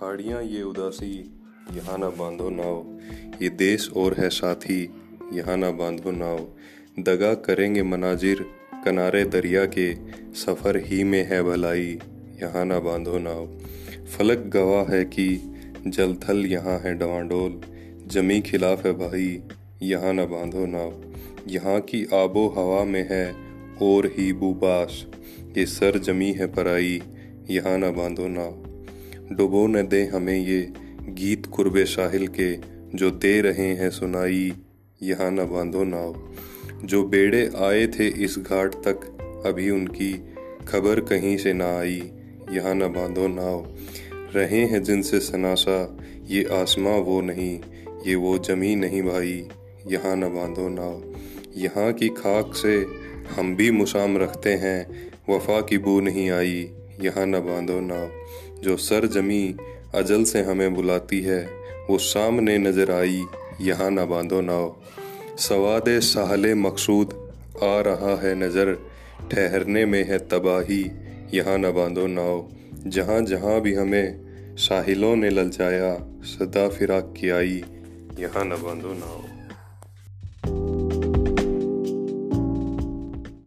खाड़ियाँ 0.00 0.42
ये 0.42 0.62
उदासी, 0.62 1.30
यहाँ 1.74 1.98
ना 1.98 2.08
बांधो 2.08 2.50
नाव। 2.50 3.00
ये 3.42 3.48
देश 3.48 3.90
और 3.96 4.14
है 4.18 4.28
साथी, 4.28 4.90
यहाँ 5.32 5.56
ना 5.56 5.70
बांधो 5.70 6.10
नाव। 6.10 6.38
दगा 6.98 7.34
करेंगे 7.34 7.82
मनाजिर, 7.82 8.42
किनारे 8.84 9.24
दरिया 9.24 9.64
के, 9.64 9.94
सफ़र 10.32 10.76
ही 10.76 11.04
में 11.04 11.24
है 11.24 11.42
भलाई, 11.42 11.98
यहाँ 12.42 12.64
ना 12.64 12.78
बांधो 12.78 13.18
नाव। 13.18 13.46
फलक 14.06 14.38
गवाह 14.38 14.94
है 14.94 15.04
कि, 15.04 15.40
जल 15.86 16.14
थल 16.14 16.46
यहाँ 16.46 16.78
है 16.78 16.94
डवाडोल। 16.94 17.60
जमी 18.06 18.40
खिलाफ 18.40 18.86
है 18.86 18.92
भाई, 18.92 19.42
यहाँ 19.82 20.12
ना 20.12 20.24
बांधो 20.24 20.66
नाव। 20.66 21.02
यहाँ 21.46 21.80
की 21.80 22.04
आबो 22.04 22.48
हवा 22.48 22.84
में 22.84 23.08
है, 23.10 23.36
और 23.82 24.06
ही 24.06 24.32
बुबास। 24.32 25.06
ये 25.58 25.66
सर 25.66 25.98
जमी 25.98 26.32
है 26.32 26.46
पराई, 26.46 27.02
यहाँ 27.50 27.78
ना 27.78 27.90
बांधो 27.90 28.28
नाव। 28.28 28.69
डुबो 29.32 29.66
न 29.66 29.82
दे 29.88 30.04
हमें 30.04 30.38
ये 30.38 30.72
गीत 31.08 31.46
कुर्बे 31.46 31.84
साहिल 31.84 32.26
के, 32.26 32.56
जो 32.96 33.10
दे 33.10 33.40
रहे 33.40 33.66
हैं 33.66 33.90
सुनाई, 33.90 34.52
यहाँ 35.02 35.30
न 35.30 35.36
बांधो 35.36 35.84
नाव। 35.84 36.28
जो 36.84 37.02
बेड़े 37.04 37.50
आए 37.56 37.86
थे 37.86 38.06
इस 38.06 38.38
घाट 38.38 38.74
तक, 38.74 39.00
अभी 39.46 39.70
उनकी 39.70 40.12
खबर 40.68 41.00
कहीं 41.00 41.36
से 41.36 41.52
ना 41.52 41.78
आई, 41.78 42.10
यहाँ 42.50 42.74
न 42.74 42.80
बांधो 42.80 43.28
नाव। 43.28 43.66
रहे 44.34 44.64
हैं 44.64 44.82
जिनसे 44.82 45.20
सनासा, 45.20 45.98
ये 46.26 46.44
आसमां 46.52 46.98
वो 47.00 47.20
नहीं, 47.20 47.60
ये 48.06 48.14
वो 48.14 48.38
जमी 48.38 48.74
नहीं 48.76 49.02
भाई, 49.02 49.48
यहाँ 49.86 50.16
न 50.16 50.20
बांधो 50.20 50.68
नाव। 50.68 51.02
यहाँ 51.56 51.92
की 51.92 52.08
खाक 52.08 52.54
से 52.54 52.86
हम 53.36 53.56
भी 53.56 53.70
मुसाम 53.70 54.16
रखते 54.16 54.52
हैं, 54.52 55.10
वफा 55.30 55.60
की 55.60 55.78
बू 55.78 56.00
नहीं 56.00 56.30
आई 56.30 56.70
यहाँ 57.00 57.26
न 57.26 57.40
बांधो 57.40 57.78
नाव 57.80 58.10
जो 58.62 58.76
सर 58.78 59.06
जमी 59.06 59.56
अजल 59.94 60.24
से 60.24 60.42
हमें 60.42 60.74
बुलाती 60.74 61.20
है, 61.20 61.40
वो 61.90 61.98
सामने 61.98 62.56
नज़र 62.58 62.90
आई, 62.90 63.24
यहाँ 63.60 63.90
न 63.90 64.04
बांधो 64.06 64.40
नाव 64.40 64.76
सवाद 65.38 65.88
साहले 66.04 66.54
मकसूद, 66.56 67.14
आ 67.62 67.80
रहा 67.80 68.14
है 68.22 68.34
नज़र। 68.36 68.76
ठहरने 69.30 69.84
में 69.86 70.02
है 70.04 70.18
तबाही, 70.28 70.82
यहाँ 71.34 71.56
न 71.58 71.70
बांधो 71.72 72.06
नाव 72.08 72.48
जहाँ 72.86 73.20
जहाँ 73.22 73.60
भी 73.60 73.74
हमें 73.74 74.56
साहिलों 74.58 75.14
ने 75.16 75.30
ललचाया, 75.30 75.94
सदा 76.26 76.68
फिराक 76.68 77.14
की 77.16 77.30
आई, 77.30 77.62
यहाँ 78.18 78.44
न 78.44 78.62
बांधो 78.62 78.92
नाव 78.94 79.39